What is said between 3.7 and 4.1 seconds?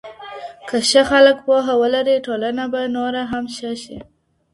شي.